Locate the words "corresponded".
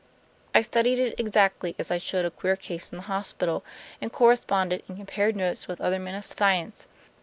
4.11-4.81